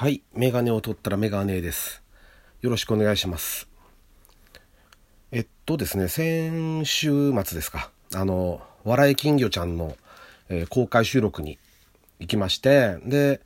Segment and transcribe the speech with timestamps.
[0.00, 0.22] はい。
[0.32, 2.02] メガネを取ったらメガネです。
[2.62, 3.68] よろしくお願いします。
[5.30, 7.90] えっとですね、先週末ですか。
[8.14, 9.94] あの、笑い金魚ちゃんの、
[10.48, 11.58] えー公開収録に
[12.18, 13.42] 行きまして、で、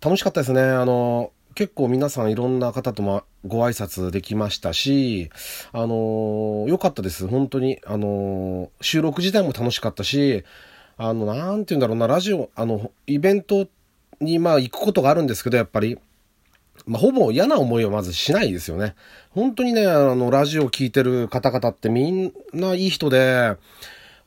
[0.00, 0.62] 楽しかったですね。
[0.62, 5.30] あの、結構皆さんいろんな方ともご挨拶できましたし、
[5.72, 7.26] あの、良かったです。
[7.26, 7.80] 本当に。
[7.84, 10.44] あの、収録自体も楽しかったし、
[10.96, 13.66] あの、なんて言うんだろうな、ラジオ、あの、イベント
[14.20, 15.98] にまあ行くことがあるんですけど、やっぱり。
[16.86, 18.94] まあ、ほぼ嫌な思いはまずしないですよね。
[19.30, 23.56] 本当にね、あの、ラジオ聞いてる方々ってみんないい人で、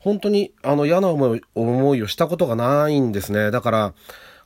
[0.00, 3.50] 本当にあの嫌な思い思いをしたことがないんですね。
[3.50, 3.94] だから、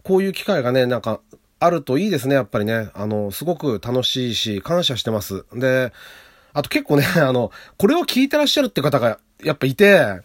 [0.03, 1.21] こういう機会がね、なんか、
[1.61, 2.91] あるといいですね、やっぱりね。
[2.95, 5.47] あの、すごく楽しいし、感謝してます。
[5.55, 5.93] で、
[6.53, 10.21] あと結構ね、 あの、これを聞いてらっしゃるって方が、やっぱいて、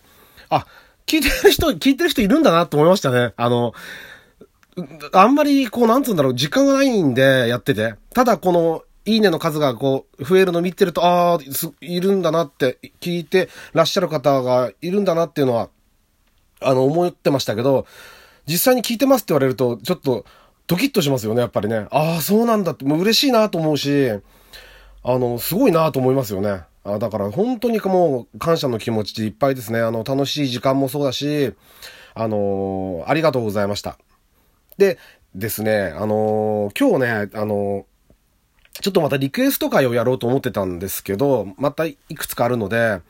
[0.49, 0.65] あ、
[1.05, 3.33] 聞いてる人、聞いてる人いるんだなと思いましたね。
[3.37, 3.73] あの、
[5.13, 7.95] あんまり、こう、なんつうんだろう、時間がないんで、やってて。
[8.13, 11.39] ただ、この、いいねの数が、こう、増えるの見てると、ああ、
[11.81, 15.69] いるんだなって、聞いてらっしゃる方がいるんだなっていうのは、
[16.61, 17.85] あの、思ってましたけど、
[18.45, 20.25] 実際に聞いてますって言われると、ちょっと、
[20.67, 21.87] ドキッとしますよね、やっぱりね。
[21.91, 24.09] ああ、そうなんだって、もう嬉しいなと思うし、
[25.03, 26.63] あの、すごいなと思いますよね。
[26.83, 29.79] あだから、本当にもう、感謝の気持ちでいっぱいですね。
[29.79, 31.53] あの、楽しい時間もそうだし、
[32.15, 33.97] あのありがとうございました。
[34.79, 34.97] で、
[35.35, 37.89] ですね、あのー今日ね、あのー
[38.81, 43.01] ちょっとまたリクエスト会をやろうと思ってたんですけど、またいくつかあるので、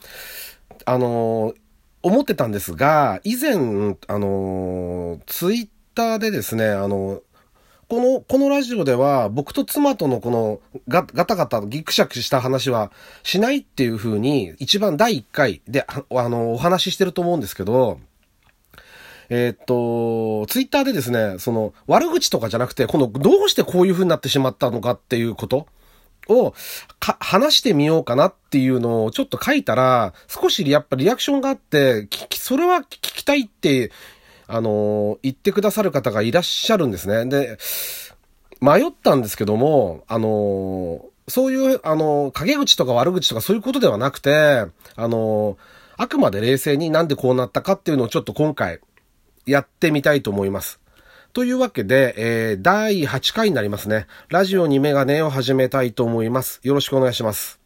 [0.85, 1.55] あのー
[2.01, 3.53] 思ってたんですが、以前、
[4.07, 7.21] あのーツイッターでですね、あの
[7.87, 12.91] この、このラジオでは、僕と妻とのこのガ、ガタガタギクシャクした話は
[13.23, 17.99] しないっていう風に、一番第1回で、あの、お話ししてると思うんですけど、
[19.29, 25.67] えーっと、ツイッターでですね、その、悪口とかじゃなくて、この、どうしてこういう風になってしまったのかっていうこと
[26.27, 26.53] を、
[26.99, 33.91] か、話してみようかなっていうのをちょっと書いたら、少しやっぱリアクションがあって、聞き、それは聞きたいって、
[34.47, 37.25] あの、言ってくださる方がいらっしゃるんですね。
[37.25, 37.59] で、
[38.61, 45.57] 迷ったんですけども、あの、そういう、あの、陰口とか悪口とかそういうことではなくて、あの、
[45.97, 48.79] あくまで冷静になんでこうなったかっていうのをちょっと今回、
[49.45, 50.79] やってみたいと思います。
[51.33, 54.07] というわけで、えー、第8回になりますね。
[54.29, 56.59] ラジオにメガネを始めたいと思います。
[56.63, 57.59] よろしくお願いします。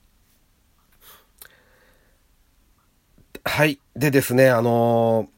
[3.45, 3.79] はい。
[3.95, 5.29] でですね、あの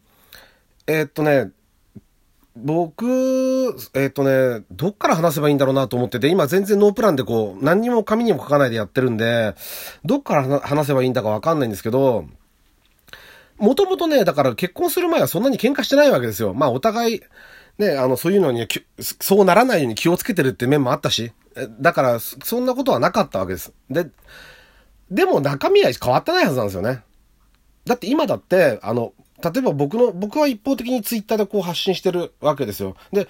[0.87, 1.51] ーえーっとね、
[2.55, 9.55] 僕、えっとね、どっから話せばいいんだろうなと思ってて、今全然ノープランでこう、何にも紙にも書かないでやってるんで、
[10.05, 12.25] どっから話せばいいんだかわかんないんですけど、
[13.57, 16.53] もともとね、だから結婚する前はそんなに喧嘩してないわけですよ。
[16.53, 17.21] まあお互い、
[17.77, 18.67] ね、あの、そういうのに、
[18.99, 21.31] そうならないように気をつけてるって面もあったし、
[21.79, 23.73] だから、そんなことはなかったわけです。
[23.89, 24.07] で、
[25.09, 27.03] でも中身は変わってないはずなんですよね。
[27.85, 29.13] だって今だって、あの、
[29.43, 32.95] 例えば僕の、僕は一方的にツイッターでこう発信してるわけですよ。
[33.11, 33.27] で、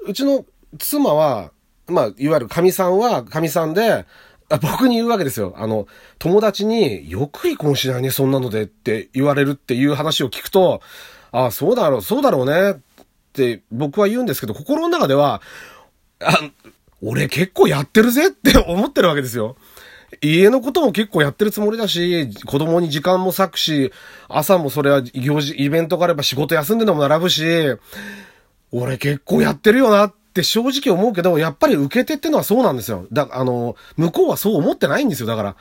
[0.00, 0.44] うちの
[0.78, 1.52] 妻は、
[1.86, 4.06] まあ、いわゆる神さんは神さんで、
[4.58, 5.54] 僕に言うわけですよ。
[5.56, 5.86] あの、
[6.18, 10.80] 友達によく離婚しないね、そんなのでって言われるっていう話を聞くと、
[11.32, 12.76] ああ、そうだろう、そうだろうねっ
[13.32, 15.40] て僕は言うんですけど、心の中では、
[16.20, 16.36] あ、
[17.02, 19.56] 俺結構やってるぜって思ってるわけですよ。
[20.22, 23.92] 家のことも結構やってるつもりだし、子供に時間も割くし、
[24.28, 27.44] 朝もそれは行事、イベントがあれば仕事休んででも並ぶし、
[28.72, 33.06] 俺結構やってるよなっって正直思うけど、やっぱり受け手ってのはそうなんですよ。
[33.12, 35.56] だ、あの、向こうはそう思ってないんですよ、だから。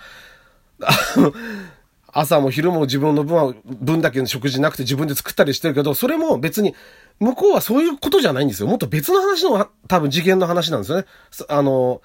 [2.12, 6.76] 朝も昼も自分の分は、分だけの食事なくて自分で作ったりしてるけど、それも別に、
[7.20, 8.68] 向こうはそういうことじゃないんですよ。
[8.68, 11.06] もっと別の話の、多分次元の話なんですよね。
[11.50, 12.02] あの、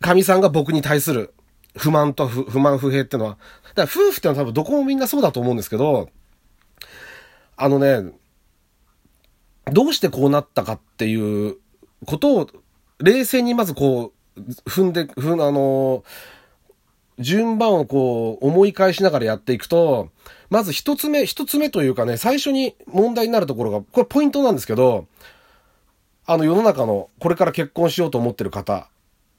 [0.00, 1.32] 神さんが僕に対する
[1.76, 3.38] 不満と不不満不平ってのは。
[3.74, 6.10] だから夫婦ってのは多分どこもみんなそうだと思うんですけど、
[7.56, 8.12] あのね、
[9.66, 11.56] どうしてこうなったかっていう
[12.06, 12.50] ことを、
[12.98, 16.04] 冷静にまずこう、踏んで、踏ん、あの、
[17.18, 20.10] 順番をこう、思い返しながらやっていくと、
[20.50, 25.06] まず一つ目、一つ目というかね、最初に問題になるところが、これポイントなんですけど、
[26.24, 28.88] あの世の中のこれから結婚しようと思ってる方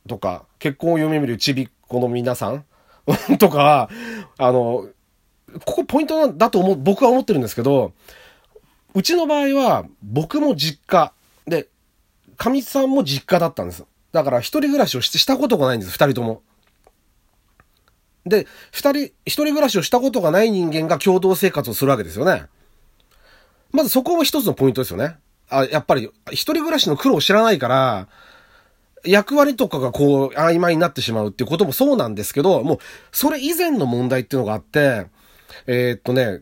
[0.08, 2.66] とか、結婚を夢見るちびっ子の皆さん
[3.40, 3.90] とか、
[4.38, 4.88] あの、
[5.66, 7.94] ここポイントなんだと思う、僕は思ってるんですけど、
[8.96, 11.14] うちの場合は、僕も実家、
[11.48, 11.68] で、
[12.38, 13.86] かみさんも実家だったんです。
[14.12, 16.42] だから一人暮らしをししたことがないんです、二人とも。
[18.26, 22.46] で、二人、一人暮らしをしたことがない人間が共同生活をするわけですよね。
[23.72, 25.18] まずそこも一つのポイントですよね。
[25.50, 28.08] あ、やっぱり、一人暮らしの苦労を知らないから、
[29.04, 32.78] 役割とかがこう、曖昧になってしまうっていうこともそうなんですけど、もう、
[33.12, 35.08] それ以前の問題っていうのがあって、
[35.68, 36.42] えー、っとね、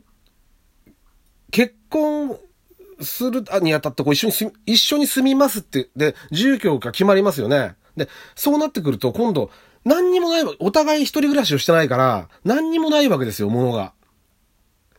[1.52, 2.38] 結婚
[3.02, 7.76] するにあたってこう一緒に住み、一緒に住みますって、で、住居が決まりますよね。
[7.96, 9.52] で、そうなってくると今度、
[9.84, 13.94] 何にもないわ、お互い一人暮らしをしてないから、何にもないわけですよ、ものが。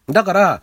[0.09, 0.63] だから、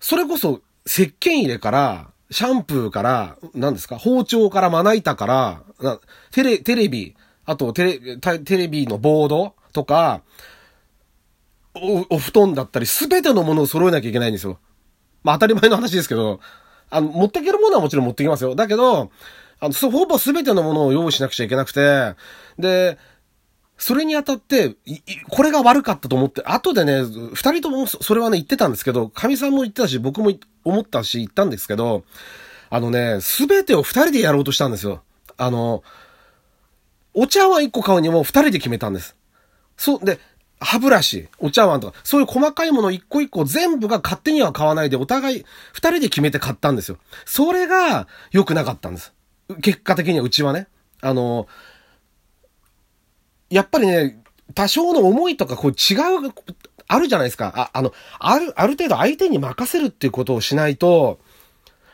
[0.00, 5.62] それこそ、石鹸入れから、シャンプーから、何ですか、包丁からまな板から、
[6.32, 10.22] テレ、テレビ、あとテレ、テレビのボードとか、
[11.74, 14.58] お、お布団だったり、すべてのものを揃えなきゃいけないんですよ。
[15.22, 16.40] まあ当たり前の話ですけど、
[16.90, 18.54] あの、持っていけるものはもちろん持ってきますよ。
[18.54, 19.10] だけど、
[19.60, 22.14] あの、ほぼすべてのものを用意しなくちゃいけなくて、
[22.58, 22.98] で、
[23.76, 24.74] それにあたって、
[25.30, 30.32] これが悪かったと思って、後でね、二人ともそれはね言ってたんですけど、神さんも言ってたし、僕も
[30.64, 32.04] 思ったし言ったんですけど、
[32.70, 35.02] あのね、すべてを二人でやろうとしたんですよ。
[35.36, 35.84] あの、
[37.14, 39.16] お茶碗一個買うにも二人で決めたんです。
[39.76, 40.18] そう、で、
[40.60, 46.98] 歯ブラシ、お茶碗とか、そういう細かいもの一個一個全部が勝手には買わないで、お互い二人で決めて買ったんですよ。
[47.24, 49.12] それが良くなかったんです。
[49.62, 50.66] 結果的にはうちはね。
[51.00, 51.46] あの、
[53.50, 54.22] やっぱりね、
[54.54, 55.94] 多少の思いとかこう違
[56.28, 56.32] う、
[56.88, 57.52] あるじゃないですか。
[57.54, 61.20] あ、あの、ある、ある程度相手に任せるっていうことをしないと、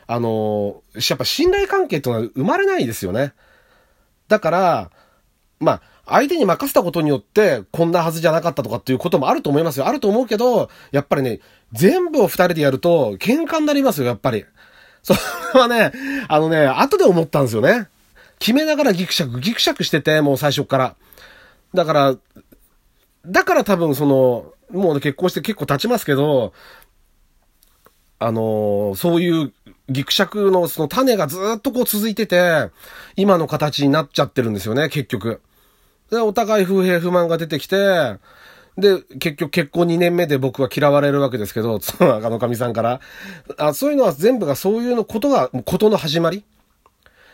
[0.07, 3.33] あの、やっぱ信頼関係ってのは生まれないですよね。
[4.27, 4.91] だから、
[5.59, 9.87] まあ、相手に任せたことによって、こんなはずじゃなかったとかっていうこともあると思いますよ。
[9.87, 11.39] あると思うけど、やっぱりね、
[11.71, 14.45] 全部を二人でやると、喧嘩になりますよ、やっぱり。
[15.03, 15.19] それ
[15.59, 15.91] はね、
[16.27, 17.87] あのね、後で思ったんですよね。
[18.39, 20.95] 決めながらギクシャク、ギクシャクしてて、もう最初から。
[21.73, 22.15] だから、
[23.25, 26.53] だから多分その、もう、ね、結婚して結構経ちますけど、
[28.19, 29.53] あの、そういう
[29.89, 32.69] ギクシャクのその種がずっとこう続いてて、
[33.15, 35.41] 今の形になっちゃってるんですよね、結局。
[36.09, 38.17] で、お互い不平不満が出てきて、
[38.77, 42.99] で、結局結婚2年目で僕は嫌われるわけですけど、妻、あの神さんから。
[43.57, 46.43] あそういうのは全部がそういうのことが、ことの始まり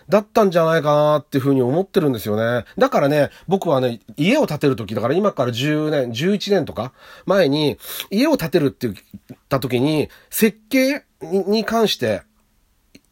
[0.07, 2.65] だったんじゃないかなっていうふうに思ってるんですよね。
[2.77, 6.93] だからね、僕はね、家を建てるとき、だから今から10年、11年とか
[7.25, 7.77] 前に、
[8.11, 12.21] 家を建てるって言ったときに、設計に関して、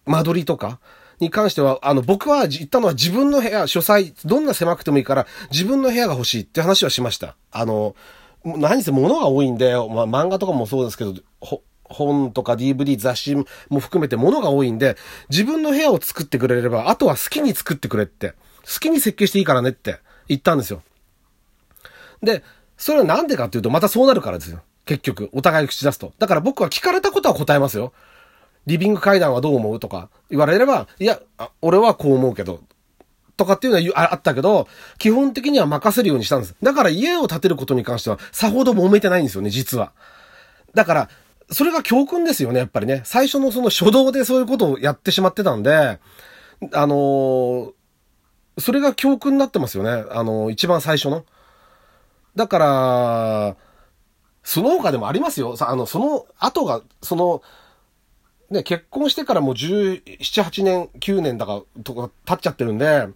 [0.06, 0.80] 間取りとか、
[1.20, 7.36] に関しては、あの、僕は言ったのは自分の部屋、書斎、どんな狭くてもいいから、自分の部屋が欲しいって話はしました。
[7.52, 7.96] あの、
[8.44, 11.14] 何せ物が多いんで、まあ、漫画とかもそうですけど、
[11.84, 14.96] 本とか DVD 雑誌も含めて物が多いんで、
[15.30, 18.34] 自分の部屋を作ってくれれば、あとは好きに作ってくれって、
[18.64, 20.84] 好きに設計していいからねって言ったんですよ。
[22.22, 22.44] で、
[22.78, 24.62] それはなんでかっていうと、またそうなるからですよ。
[24.86, 26.14] 結局、お互い口出すと。
[26.20, 27.94] だから僕は聞かれたことは答えますよ。
[28.70, 29.80] リビング階段はどう思う？
[29.80, 31.20] とか言われれば、いや、
[31.62, 32.62] 俺はこう思うけど、
[33.36, 34.68] とかっていうのはあったけど、
[35.00, 36.56] 基本的には任せるようにしたんです。
[36.62, 39.92] だから家を建てることに関しては、さほど揉めてないんですよね、実は。
[40.76, 41.10] だから、
[41.50, 43.02] それが教訓ですよね、やっぱりね。
[43.06, 46.00] 最初のその初動でそういうことをやってしまってたんで、
[46.74, 47.72] あのー、
[48.60, 50.06] それが教訓になってますよね。
[50.12, 51.26] あのー、一番最初の。
[52.36, 53.56] だから、
[54.44, 55.56] その他でもありますよ。
[55.60, 57.42] あの、その後が、その、
[58.50, 63.08] ね、結婚してからもう17、8年、9年だか、とか経っちゃってるんで、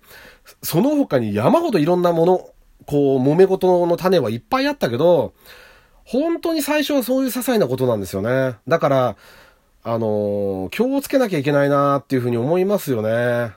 [0.61, 2.49] その他に山ほどいろんなもの、
[2.85, 5.33] こう、揉め事の種はいっぱいあったけど、
[6.05, 8.57] 本当に最初はそういう些細なことなんですよね。
[8.67, 9.15] だから、
[9.83, 13.53] あのー、気をつけなきゃいけないなっていうふうに思いますよね。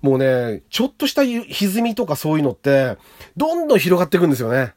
[0.00, 2.98] もうね、ちょっとした歪みとかそういうのって、
[3.36, 4.74] どんどん広がっていくんですよね。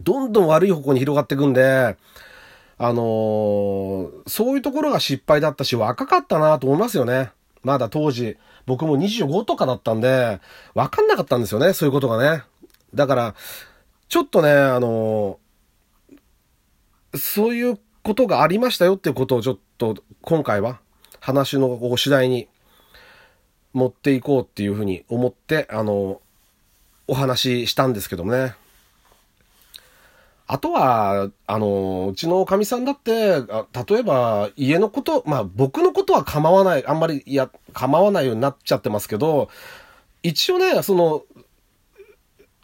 [0.00, 1.96] どんどん悪い方向に広がっていくんで、
[2.78, 7.30] あのー、そういうところが失敗だったし、若かったなと思いますよね。
[7.62, 10.40] まだ当時、僕も25とかだったんで、
[10.74, 12.44] わかんなかったんですよね、そういうことがね。
[12.94, 13.34] だから、
[14.08, 15.48] ちょっとね、あのー
[17.14, 20.80] そういうことがありましたよっていうことをちょっと今回は
[21.20, 22.48] 話の次第に
[23.72, 26.20] 持っていこうっていうふうに思って、あの、
[27.06, 28.54] お話ししたんですけどもね。
[30.50, 33.42] あとは、あの、うちのおかみさんだって、
[33.90, 39.50] 例えば家のこと、まあ僕のことは構わない、あんまり、いや、構わないようになっちゃってますけど、
[40.22, 41.22] 一応ね、その、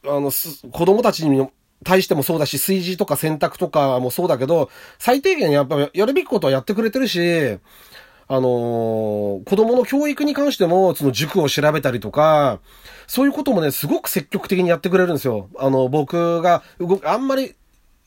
[0.07, 1.47] あの、子供たちに
[1.85, 7.59] 対してもそうだし、炊事とか洗濯とかもそうだけど、最低限やっぱやるべきことはやってくれてるし、
[8.29, 12.61] あのー、子供の教育に関しても、その塾を調べたりとか、
[13.07, 15.51] そういうこともね、すごく積極的にやってくれるんですよ。
[15.59, 17.55] あの、僕が、動くあんまり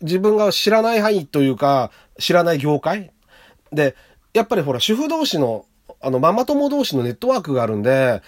[0.02, 3.12] 自分が知らない範囲というか、知らない業界
[3.72, 3.96] で、
[4.34, 5.66] やっぱりほら、主婦同士の、
[6.02, 8.22] あの、ママ友同士のネットワークがあるんで、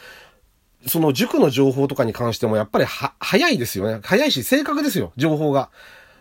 [0.87, 3.99] その塾の情報とかに関してもやっぱりは、早いですよね。
[4.03, 5.69] 早いし、正確ですよ、情報が。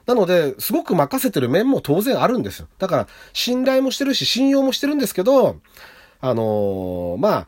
[0.06, 2.68] なので、すごく任せてる面も当然あるんですよ。
[2.78, 5.60] だから、信頼もしてるし、信用もしてるんですけど、
[6.20, 7.46] あのー、まあ、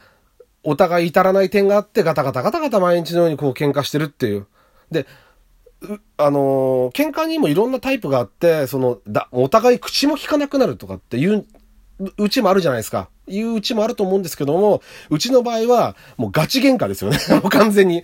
[0.62, 4.46] お互い至らない点があって、ガタガタガタガタ毎日のようにこう喧嘩してるっていう。
[4.90, 5.06] で、
[6.18, 11.46] あのー、喧嘩にもいろんなタイプがあって、その、だ、お互い口も聞かなくなるとかっていう
[12.16, 13.08] うちもあるじゃないですか。
[13.26, 17.18] いううちもあると思うんですけども、うちの場合は、もうガチ喧嘩ですよね。
[17.42, 18.02] もう完全に。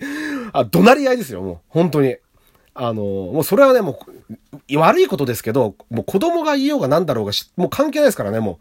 [0.53, 1.57] あ、怒鳴り合いですよ、もう。
[1.69, 2.15] 本当に。
[2.73, 3.99] あの、もうそれはね、も
[4.69, 8.57] う、悪いことですけど、もう子供が言おうが何だろうがもう関係ないですからね、もう。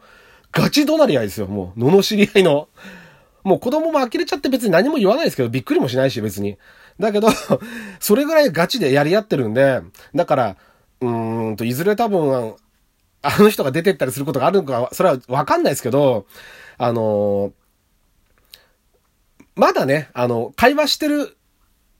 [0.52, 1.80] ガチ怒鳴り合いですよ、もう。
[1.80, 2.68] 罵り合いの。
[3.44, 6.56] もう子供も呆れちゃって別に何も言わないですけど、びっくりもしないし、別に。
[6.99, 7.29] だけど、
[8.00, 9.83] それぐらいガチでやり合ってるんで、
[10.15, 10.57] だから、
[11.00, 12.55] うーんと、いずれ多分、
[13.23, 16.26] あの人が出てったりすることがあるのか、それはわかんないですけど、
[16.79, 17.53] あの
[19.57, 21.37] まだね、あの、会話してる、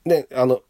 [0.05, 0.61] ね、あの、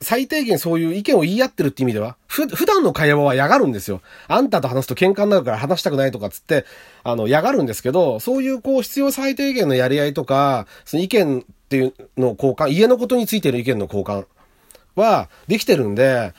[0.00, 4.00] 最低限そういう意見を言い合ってるって意味では、ふ、普段の会話は嫌がるんですよ。
[4.28, 6.64] あんたと話すと喧嘩になるから話したくないとかつって、
[7.02, 14.26] あの、嫌がるんですけど、そういうこう必要最低限のやり合いとか、その意見っていうの交換、家のことについての意見の交換
[14.94, 16.34] はできてるんで、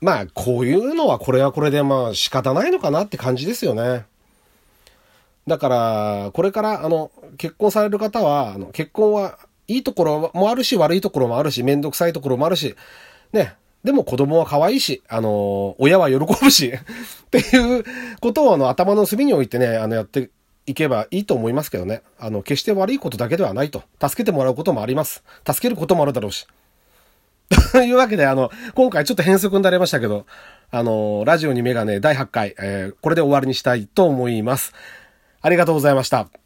[0.00, 4.06] まあ、こういうのはこれはこれでまあ仕方ないのかなって感じですよね。
[5.46, 12.74] だから、これから、あの、結婚される方は、あの、結婚はいいところもあるし、悪いところもあるし、めんどくさいところもあるし、
[13.32, 13.54] ね。
[13.84, 17.84] でも子供は可愛いし、あの、親は喜ぶし、っていう
[18.20, 20.30] ことをあの、頭の隅に置いてね、あの、やって
[20.66, 22.02] いけばいいと思いますけどね。
[22.18, 23.82] あの、決して悪いことだけではないと。
[24.00, 25.24] 助けてもらうこともあります。
[25.46, 26.46] 助けることもあるだろうし。
[27.72, 30.26] と いうわけで、あの、今回ちょっと変則になりましたけど、
[30.70, 34.72] あの、ラジオにメガネ第8回、えー、これで終わりにしたいと思います。
[35.40, 36.41] ありがとうございました。